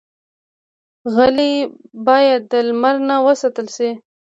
[1.13, 1.53] غلۍ
[2.05, 3.89] باید د لمر نه وساتل شي.